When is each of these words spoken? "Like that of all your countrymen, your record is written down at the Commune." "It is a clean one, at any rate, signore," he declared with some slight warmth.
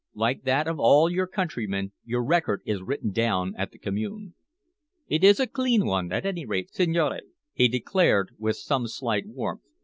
"Like 0.15 0.45
that 0.45 0.67
of 0.67 0.79
all 0.79 1.11
your 1.11 1.27
countrymen, 1.27 1.91
your 2.03 2.23
record 2.23 2.63
is 2.65 2.81
written 2.81 3.11
down 3.11 3.53
at 3.55 3.69
the 3.69 3.77
Commune." 3.77 4.33
"It 5.07 5.23
is 5.23 5.39
a 5.39 5.45
clean 5.45 5.85
one, 5.85 6.11
at 6.11 6.25
any 6.25 6.43
rate, 6.43 6.73
signore," 6.73 7.21
he 7.53 7.67
declared 7.67 8.31
with 8.39 8.55
some 8.55 8.87
slight 8.87 9.27
warmth. 9.27 9.61